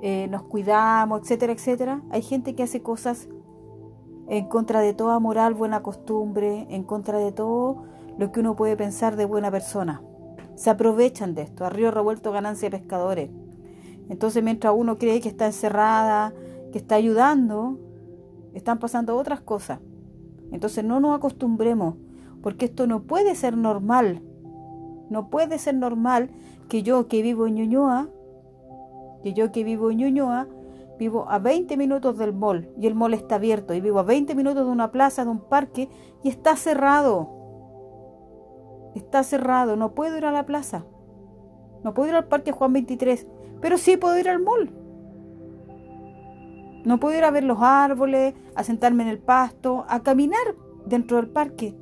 eh, 0.00 0.28
nos 0.28 0.42
cuidamos, 0.42 1.22
etcétera, 1.22 1.52
etcétera, 1.52 2.02
hay 2.10 2.22
gente 2.22 2.54
que 2.54 2.62
hace 2.62 2.82
cosas 2.82 3.28
en 4.28 4.48
contra 4.48 4.80
de 4.80 4.94
toda 4.94 5.18
moral, 5.18 5.54
buena 5.54 5.82
costumbre, 5.82 6.66
en 6.70 6.84
contra 6.84 7.18
de 7.18 7.32
todo 7.32 7.84
lo 8.18 8.32
que 8.32 8.40
uno 8.40 8.56
puede 8.56 8.76
pensar 8.76 9.16
de 9.16 9.24
buena 9.24 9.50
persona. 9.50 10.02
Se 10.56 10.70
aprovechan 10.70 11.34
de 11.34 11.42
esto, 11.42 11.64
a 11.64 11.70
río 11.70 11.90
revuelto 11.90 12.32
ganancia 12.32 12.70
de 12.70 12.78
pescadores. 12.78 13.30
Entonces 14.08 14.42
mientras 14.42 14.74
uno 14.76 14.98
cree 14.98 15.20
que 15.20 15.28
está 15.28 15.46
encerrada, 15.46 16.34
que 16.72 16.78
está 16.78 16.94
ayudando, 16.96 17.78
están 18.54 18.78
pasando 18.78 19.16
otras 19.16 19.40
cosas. 19.40 19.80
Entonces 20.52 20.84
no 20.84 21.00
nos 21.00 21.16
acostumbremos, 21.16 21.96
porque 22.42 22.66
esto 22.66 22.86
no 22.86 23.02
puede 23.02 23.34
ser 23.34 23.56
normal. 23.56 24.22
No 25.10 25.30
puede 25.30 25.58
ser 25.58 25.74
normal 25.74 26.30
que 26.68 26.82
yo 26.82 27.08
que 27.08 27.22
vivo 27.22 27.46
en 27.46 27.54
Ñuñoa, 27.54 28.08
que 29.22 29.32
yo 29.32 29.52
que 29.52 29.64
vivo 29.64 29.90
en 29.90 29.98
Ñuñoa, 29.98 30.48
vivo 30.98 31.26
a 31.28 31.38
20 31.38 31.76
minutos 31.76 32.16
del 32.18 32.32
mall 32.32 32.68
y 32.78 32.86
el 32.86 32.94
mall 32.94 33.14
está 33.14 33.36
abierto 33.36 33.74
y 33.74 33.80
vivo 33.80 33.98
a 33.98 34.04
20 34.04 34.34
minutos 34.34 34.64
de 34.64 34.70
una 34.70 34.92
plaza, 34.92 35.24
de 35.24 35.30
un 35.30 35.40
parque 35.40 35.88
y 36.22 36.28
está 36.28 36.56
cerrado. 36.56 37.33
Está 38.94 39.22
cerrado, 39.22 39.76
no 39.76 39.94
puedo 39.94 40.16
ir 40.16 40.24
a 40.24 40.32
la 40.32 40.46
plaza. 40.46 40.84
No 41.82 41.94
puedo 41.94 42.08
ir 42.08 42.14
al 42.14 42.28
parque 42.28 42.52
Juan 42.52 42.72
23, 42.72 43.26
pero 43.60 43.76
sí 43.76 43.96
puedo 43.96 44.18
ir 44.18 44.28
al 44.28 44.40
mall. 44.40 44.72
No 46.84 47.00
puedo 47.00 47.16
ir 47.16 47.24
a 47.24 47.30
ver 47.30 47.44
los 47.44 47.58
árboles, 47.60 48.34
a 48.54 48.62
sentarme 48.62 49.02
en 49.02 49.08
el 49.08 49.18
pasto, 49.18 49.84
a 49.88 50.02
caminar 50.02 50.54
dentro 50.86 51.16
del 51.16 51.28
parque. 51.28 51.74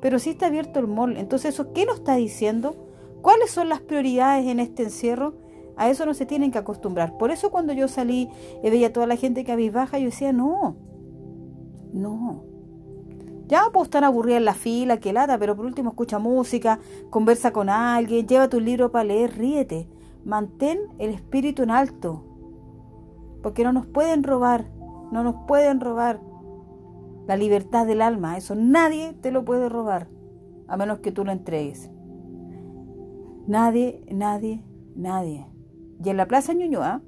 Pero 0.00 0.18
sí 0.18 0.30
está 0.30 0.46
abierto 0.46 0.80
el 0.80 0.88
mall. 0.88 1.16
Entonces, 1.16 1.54
¿eso 1.54 1.72
qué 1.72 1.86
nos 1.86 1.96
está 1.96 2.16
diciendo? 2.16 2.76
¿Cuáles 3.22 3.50
son 3.50 3.68
las 3.68 3.80
prioridades 3.80 4.46
en 4.46 4.60
este 4.60 4.82
encierro? 4.82 5.34
A 5.76 5.88
eso 5.88 6.04
no 6.04 6.14
se 6.14 6.26
tienen 6.26 6.50
que 6.50 6.58
acostumbrar. 6.58 7.16
Por 7.16 7.30
eso 7.30 7.50
cuando 7.50 7.72
yo 7.72 7.88
salí 7.88 8.28
y 8.62 8.70
veía 8.70 8.88
a 8.88 8.92
toda 8.92 9.06
la 9.06 9.16
gente 9.16 9.44
que 9.44 9.70
baja, 9.70 9.98
yo 9.98 10.06
decía, 10.06 10.32
no, 10.32 10.76
no. 11.92 12.53
Ya 13.54 13.70
puedo 13.70 13.84
estar 13.84 14.02
aburrida 14.02 14.38
en 14.38 14.46
la 14.46 14.54
fila, 14.54 14.98
que 14.98 15.12
lata, 15.12 15.38
pero 15.38 15.54
por 15.54 15.64
último 15.64 15.90
escucha 15.90 16.18
música, 16.18 16.80
conversa 17.08 17.52
con 17.52 17.68
alguien, 17.68 18.26
lleva 18.26 18.48
tu 18.48 18.58
libro 18.58 18.90
para 18.90 19.04
leer, 19.04 19.38
ríete. 19.38 19.86
Mantén 20.24 20.80
el 20.98 21.10
espíritu 21.10 21.62
en 21.62 21.70
alto. 21.70 22.24
Porque 23.44 23.62
no 23.62 23.72
nos 23.72 23.86
pueden 23.86 24.24
robar, 24.24 24.66
no 25.12 25.22
nos 25.22 25.36
pueden 25.46 25.78
robar 25.78 26.18
la 27.28 27.36
libertad 27.36 27.86
del 27.86 28.02
alma. 28.02 28.36
Eso 28.36 28.56
nadie 28.56 29.12
te 29.20 29.30
lo 29.30 29.44
puede 29.44 29.68
robar, 29.68 30.08
a 30.66 30.76
menos 30.76 30.98
que 30.98 31.12
tú 31.12 31.24
lo 31.24 31.30
entregues. 31.30 31.92
Nadie, 33.46 34.04
nadie, 34.10 34.64
nadie. 34.96 35.46
Y 36.04 36.08
en 36.08 36.16
la 36.16 36.26
Plaza 36.26 36.54
Ñuñoa, 36.54 37.02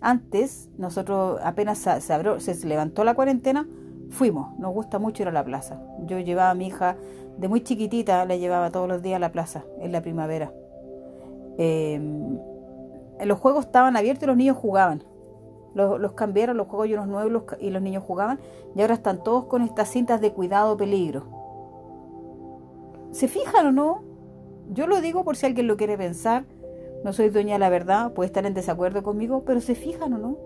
antes, 0.00 0.70
nosotros 0.78 1.38
apenas 1.44 1.76
se, 1.76 2.00
se, 2.00 2.66
levantó 2.66 3.04
la 3.04 3.12
cuarentena, 3.12 3.68
fuimos. 4.10 4.58
Nos 4.58 4.72
gusta 4.72 4.98
mucho 4.98 5.22
ir 5.22 5.28
a 5.28 5.32
la 5.32 5.44
plaza. 5.44 5.80
Yo 6.06 6.18
llevaba 6.18 6.50
a 6.50 6.54
mi 6.54 6.66
hija 6.66 6.96
de 7.38 7.48
muy 7.48 7.62
chiquitita, 7.62 8.24
la 8.24 8.36
llevaba 8.36 8.70
todos 8.70 8.88
los 8.88 9.02
días 9.02 9.16
a 9.16 9.20
la 9.20 9.32
plaza, 9.32 9.64
en 9.80 9.92
la 9.92 10.02
primavera. 10.02 10.52
Em, 11.58 12.38
los 13.24 13.38
juegos 13.38 13.66
estaban 13.66 13.96
abiertos 13.96 14.24
y 14.24 14.26
los 14.26 14.36
niños 14.36 14.56
jugaban. 14.56 15.04
Los, 15.74 16.12
cambiaron, 16.12 16.56
los 16.56 16.68
juegos 16.68 16.86
y 16.86 16.94
unos 16.94 17.08
nuevos 17.08 17.44
y 17.58 17.70
los 17.70 17.82
niños 17.82 18.04
jugaban. 18.04 18.38
Y 18.76 18.80
ahora 18.80 18.94
están 18.94 19.22
todos 19.24 19.46
con 19.46 19.62
estas 19.62 19.88
cintas 19.88 20.20
de 20.20 20.32
cuidado, 20.32 20.76
peligro. 20.76 21.24
¿Se 23.10 23.26
fijan 23.26 23.66
o 23.66 23.72
no? 23.72 24.02
Yo 24.70 24.86
lo 24.86 25.00
digo 25.00 25.24
por 25.24 25.36
si 25.36 25.46
alguien 25.46 25.66
lo 25.66 25.76
quiere 25.76 25.98
pensar 25.98 26.44
no 27.04 27.12
soy 27.12 27.28
dueña 27.28 27.52
de 27.52 27.58
la 27.58 27.68
verdad, 27.68 28.14
puede 28.14 28.28
estar 28.28 28.46
en 28.46 28.54
desacuerdo 28.54 29.02
conmigo, 29.02 29.44
pero 29.44 29.60
se 29.60 29.74
fijan 29.74 30.14
o 30.14 30.18
no. 30.18 30.38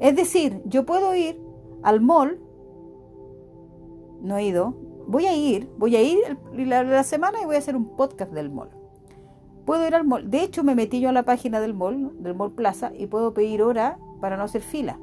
Es 0.00 0.16
decir, 0.16 0.60
yo 0.64 0.84
puedo 0.84 1.14
ir 1.14 1.40
al 1.82 2.00
mall, 2.00 2.40
no 4.20 4.36
he 4.36 4.44
ido, 4.44 4.74
voy 5.06 5.26
a 5.26 5.36
ir, 5.36 5.68
voy 5.78 5.96
a 5.96 6.02
ir 6.02 6.18
la, 6.52 7.02
semana 7.04 7.40
y 7.40 7.44
voy 7.44 7.56
a 7.56 7.58
hacer 7.58 7.76
un 7.76 7.96
podcast 7.96 8.32
del 8.32 8.50
mall. 8.50 8.70
Puedo 9.64 9.86
ir 9.86 9.94
al 9.94 10.04
mall, 10.04 10.30
de 10.30 10.42
hecho 10.42 10.64
me 10.64 10.74
metí 10.74 11.00
yo 11.00 11.08
a 11.08 11.12
la 11.12 11.24
página 11.24 11.60
del 11.60 11.74
mall, 11.74 12.12
del 12.22 12.34
mall 12.34 12.52
plaza, 12.52 12.92
y 12.96 13.06
puedo 13.06 13.34
pedir 13.34 13.62
hora 13.62 13.98
para 14.20 14.36
no 14.36 14.44
hacer 14.44 14.62
fila. 14.62 14.98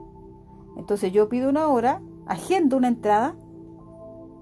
Entonces 0.77 1.12
yo 1.12 1.29
pido 1.29 1.50
una 1.50 1.67
hora, 1.67 2.01
agendo 2.25 2.77
una 2.77 2.88
entrada 2.88 3.36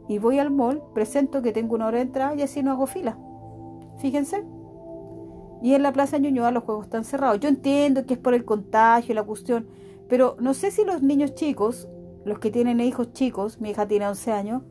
y 0.08 0.20
voy 0.20 0.40
al 0.40 0.52
mall, 0.52 0.82
presento 0.94 1.42
que 1.42 1.52
tengo 1.52 1.76
una 1.76 1.88
hora 1.88 1.98
de 1.98 2.04
entrada 2.04 2.36
y 2.36 2.42
así 2.42 2.64
no 2.64 2.72
hago 2.72 2.86
fila. 2.86 3.18
Fíjense. 3.98 4.44
Y 5.62 5.74
en 5.74 5.84
la 5.84 5.94
Plaza 5.94 6.18
Ñuñoa 6.18 6.52
los 6.52 6.64
juegos 6.64 6.86
están 6.86 7.04
cerrados. 7.04 7.40
Yo 7.40 7.48
entiendo 7.48 8.06
que 8.06 8.16
es 8.16 8.20
por 8.20 8.34
el 8.34 8.46
contagio 8.46 9.14
la 9.14 9.24
cuestión, 9.24 9.68
pero 10.10 10.36
no 10.40 10.54
sé 10.54 10.72
si 10.72 10.84
los 10.84 11.04
niños 11.04 11.36
chicos, 11.36 11.88
los 12.26 12.40
que 12.40 12.52
tienen 12.52 12.80
hijos 12.80 13.14
chicos, 13.14 13.60
mi 13.60 13.72
hija 13.72 13.88
tiene 13.88 14.08
11 14.08 14.32
años, 14.32 14.64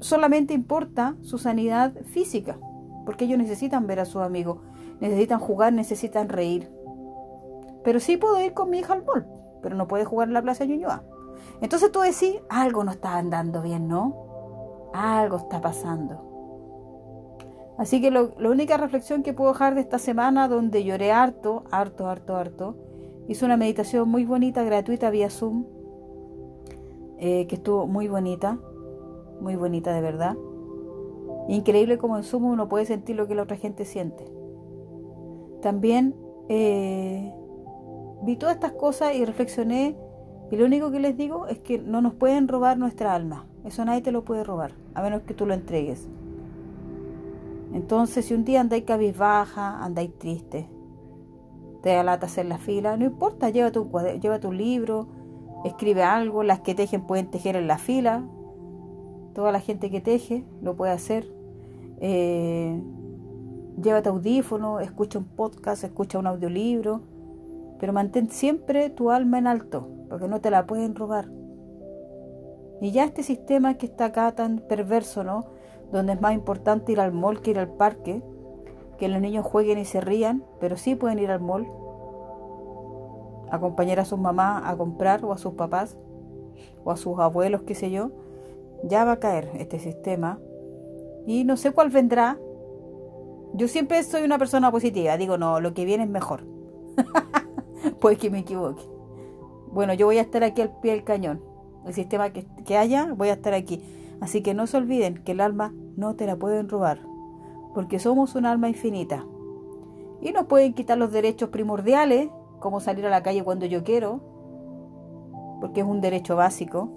solamente 0.00 0.54
importa 0.54 1.16
su 1.22 1.38
sanidad 1.38 1.92
física, 2.04 2.58
porque 3.04 3.24
ellos 3.24 3.38
necesitan 3.38 3.86
ver 3.86 4.00
a 4.00 4.04
sus 4.04 4.22
amigos, 4.22 4.58
necesitan 5.00 5.38
jugar, 5.38 5.72
necesitan 5.72 6.28
reír. 6.28 6.70
Pero 7.84 8.00
sí 8.00 8.16
puedo 8.16 8.40
ir 8.40 8.54
con 8.54 8.70
mi 8.70 8.78
hija 8.78 8.92
al 8.92 9.04
mall, 9.04 9.26
pero 9.62 9.76
no 9.76 9.88
puede 9.88 10.04
jugar 10.04 10.28
en 10.28 10.34
la 10.34 10.42
Plaza 10.42 10.64
Ñuñoa. 10.64 11.02
Entonces 11.60 11.90
tú 11.92 12.00
decís, 12.00 12.36
algo 12.48 12.84
no 12.84 12.92
está 12.92 13.16
andando 13.16 13.62
bien, 13.62 13.88
¿no? 13.88 14.90
Algo 14.92 15.36
está 15.38 15.60
pasando. 15.60 16.24
Así 17.78 18.00
que 18.00 18.10
lo, 18.10 18.34
la 18.38 18.50
única 18.50 18.76
reflexión 18.76 19.22
que 19.22 19.32
puedo 19.32 19.52
dejar 19.52 19.74
de 19.74 19.80
esta 19.80 19.98
semana, 19.98 20.48
donde 20.48 20.82
lloré 20.84 21.12
harto, 21.12 21.64
harto, 21.70 22.08
harto, 22.08 22.36
harto, 22.36 22.76
hice 23.28 23.44
una 23.44 23.56
meditación 23.56 24.08
muy 24.08 24.24
bonita, 24.24 24.64
gratuita 24.64 25.10
vía 25.10 25.30
Zoom, 25.30 25.64
eh, 27.18 27.46
que 27.46 27.56
estuvo 27.56 27.86
muy 27.86 28.08
bonita, 28.08 28.58
muy 29.40 29.54
bonita 29.54 29.92
de 29.92 30.00
verdad. 30.00 30.36
Increíble 31.48 31.98
como 31.98 32.16
en 32.16 32.24
Zoom 32.24 32.44
uno 32.44 32.68
puede 32.68 32.86
sentir 32.86 33.16
lo 33.16 33.28
que 33.28 33.34
la 33.34 33.42
otra 33.42 33.56
gente 33.56 33.84
siente. 33.84 34.24
También 35.62 36.14
eh, 36.48 37.32
vi 38.22 38.36
todas 38.36 38.54
estas 38.54 38.72
cosas 38.72 39.14
y 39.14 39.24
reflexioné 39.24 39.96
y 40.50 40.56
lo 40.56 40.64
único 40.64 40.90
que 40.90 41.00
les 41.00 41.16
digo 41.16 41.46
es 41.46 41.58
que 41.58 41.78
no 41.78 42.00
nos 42.00 42.14
pueden 42.14 42.48
robar 42.48 42.78
nuestra 42.78 43.14
alma. 43.14 43.46
Eso 43.64 43.84
nadie 43.84 44.00
te 44.00 44.12
lo 44.12 44.24
puede 44.24 44.44
robar, 44.44 44.72
a 44.94 45.02
menos 45.02 45.22
que 45.22 45.34
tú 45.34 45.44
lo 45.44 45.52
entregues. 45.52 46.08
Entonces, 47.74 48.24
si 48.24 48.34
un 48.34 48.44
día 48.44 48.62
andáis 48.62 48.84
cabizbaja, 48.84 49.84
andáis 49.84 50.16
triste, 50.18 50.68
te 51.82 51.90
da 51.90 52.02
lata 52.02 52.26
hacer 52.26 52.46
la 52.46 52.58
fila, 52.58 52.96
no 52.96 53.04
importa, 53.04 53.50
lleva 53.50 53.70
tu, 53.70 54.52
libro, 54.52 55.08
escribe 55.64 56.02
algo, 56.02 56.42
las 56.42 56.60
que 56.60 56.74
tejen 56.74 57.06
pueden 57.06 57.30
tejer 57.30 57.56
en 57.56 57.68
la 57.68 57.78
fila, 57.78 58.24
toda 59.34 59.52
la 59.52 59.60
gente 59.60 59.90
que 59.90 60.00
teje 60.00 60.44
lo 60.62 60.76
puede 60.76 60.92
hacer. 60.92 61.26
Eh, 62.00 62.82
lleva 63.80 64.02
tu 64.02 64.10
audífono, 64.10 64.80
escucha 64.80 65.18
un 65.18 65.26
podcast, 65.26 65.84
escucha 65.84 66.18
un 66.18 66.26
audiolibro, 66.26 67.02
pero 67.78 67.92
mantén 67.92 68.30
siempre 68.30 68.90
tu 68.90 69.10
alma 69.10 69.38
en 69.38 69.46
alto, 69.46 69.88
porque 70.08 70.28
no 70.28 70.40
te 70.40 70.50
la 70.50 70.66
pueden 70.66 70.94
robar. 70.94 71.30
Y 72.80 72.92
ya 72.92 73.04
este 73.04 73.22
sistema 73.22 73.74
que 73.74 73.86
está 73.86 74.06
acá 74.06 74.32
tan 74.32 74.58
perverso, 74.60 75.24
¿no? 75.24 75.58
donde 75.92 76.12
es 76.12 76.20
más 76.20 76.34
importante 76.34 76.92
ir 76.92 77.00
al 77.00 77.12
mall 77.12 77.40
que 77.40 77.50
ir 77.52 77.58
al 77.58 77.68
parque, 77.68 78.22
que 78.98 79.08
los 79.08 79.20
niños 79.20 79.46
jueguen 79.46 79.78
y 79.78 79.84
se 79.84 80.00
rían, 80.00 80.44
pero 80.60 80.76
sí 80.76 80.94
pueden 80.94 81.18
ir 81.18 81.30
al 81.30 81.40
mall, 81.40 81.66
acompañar 83.50 84.00
a 84.00 84.04
sus 84.04 84.18
mamás 84.18 84.62
a 84.66 84.76
comprar 84.76 85.24
o 85.24 85.32
a 85.32 85.38
sus 85.38 85.54
papás 85.54 85.96
o 86.84 86.90
a 86.90 86.96
sus 86.96 87.18
abuelos, 87.18 87.62
qué 87.62 87.74
sé 87.74 87.90
yo, 87.90 88.10
ya 88.84 89.04
va 89.04 89.12
a 89.12 89.20
caer 89.20 89.50
este 89.58 89.78
sistema 89.78 90.38
y 91.26 91.44
no 91.44 91.56
sé 91.56 91.72
cuál 91.72 91.90
vendrá. 91.90 92.38
Yo 93.54 93.68
siempre 93.68 94.02
soy 94.02 94.22
una 94.22 94.38
persona 94.38 94.70
positiva, 94.70 95.16
digo, 95.16 95.38
no, 95.38 95.60
lo 95.60 95.72
que 95.74 95.84
viene 95.84 96.04
es 96.04 96.10
mejor. 96.10 96.44
Puede 98.00 98.16
que 98.16 98.30
me 98.30 98.40
equivoque. 98.40 98.82
Bueno, 99.72 99.94
yo 99.94 100.06
voy 100.06 100.18
a 100.18 100.22
estar 100.22 100.44
aquí 100.44 100.60
al 100.60 100.78
pie 100.80 100.92
del 100.92 101.04
cañón. 101.04 101.40
El 101.86 101.94
sistema 101.94 102.30
que, 102.30 102.46
que 102.64 102.76
haya, 102.76 103.12
voy 103.14 103.28
a 103.28 103.34
estar 103.34 103.54
aquí. 103.54 103.82
Así 104.20 104.42
que 104.42 104.52
no 104.52 104.66
se 104.66 104.76
olviden 104.76 105.22
que 105.22 105.32
el 105.32 105.40
alma 105.40 105.72
no 105.96 106.14
te 106.14 106.26
la 106.26 106.36
pueden 106.36 106.68
robar, 106.68 107.00
porque 107.74 107.98
somos 107.98 108.34
un 108.34 108.46
alma 108.46 108.68
infinita. 108.68 109.24
Y 110.20 110.32
nos 110.32 110.46
pueden 110.46 110.74
quitar 110.74 110.98
los 110.98 111.12
derechos 111.12 111.50
primordiales, 111.50 112.28
como 112.60 112.80
salir 112.80 113.06
a 113.06 113.10
la 113.10 113.22
calle 113.22 113.44
cuando 113.44 113.66
yo 113.66 113.84
quiero, 113.84 114.20
porque 115.60 115.80
es 115.80 115.86
un 115.86 116.00
derecho 116.00 116.36
básico. 116.36 116.90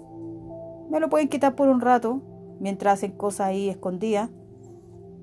Me 0.90 1.00
lo 1.00 1.08
pueden 1.08 1.28
quitar 1.28 1.54
por 1.54 1.68
un 1.68 1.80
rato, 1.80 2.20
mientras 2.60 2.94
hacen 2.94 3.12
cosas 3.12 3.48
ahí 3.48 3.68
escondidas, 3.68 4.30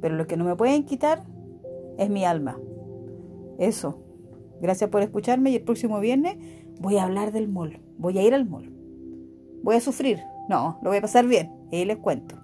pero 0.02 0.16
lo 0.16 0.28
que 0.28 0.38
no 0.38 0.46
me 0.46 0.56
pueden 0.56 0.84
quitar 0.84 1.24
es 1.98 2.10
mi 2.10 2.26
alma. 2.26 2.58
Eso. 3.58 4.00
Gracias 4.62 4.90
por 4.90 5.02
escucharme 5.02 5.52
y 5.52 5.56
el 5.56 5.64
próximo 5.64 6.00
viernes 6.00 6.38
voy 6.80 6.98
a 6.98 7.04
hablar 7.04 7.32
del 7.32 7.48
mall. 7.48 7.82
Voy 7.98 8.18
a 8.18 8.24
ir 8.24 8.34
al 8.34 8.48
mall. 8.48 8.74
Voy 9.64 9.76
a 9.76 9.82
sufrir. 9.82 10.20
No, 10.48 10.80
lo 10.82 10.90
voy 10.90 10.98
a 10.98 11.02
pasar 11.02 11.26
bien. 11.26 11.52
Y 11.72 11.86
les 11.86 11.98
cuento. 11.98 12.39